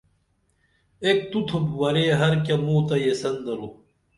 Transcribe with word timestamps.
ایک 1.03 1.19
تو 1.31 1.39
تُھوپ 1.47 1.65
ورے 1.79 2.05
ہر 2.19 2.33
کیہ 2.45 2.57
موں 2.65 2.81
تہ 2.87 2.95
ییسن 3.03 3.35
درو 3.45 3.67